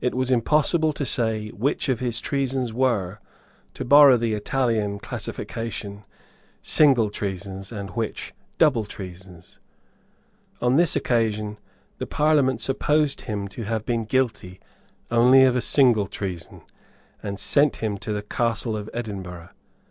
[0.00, 3.20] It was impossible to say which of his treasons were,
[3.74, 6.04] to borrow the Italian classification,
[6.62, 9.58] single treasons, and which double treasons.
[10.62, 11.58] On this occasion
[11.98, 14.60] the Parliament supposed him to have been guilty
[15.10, 16.62] only of a single treason,
[17.22, 19.50] and sent him to the Castle of Edinburgh.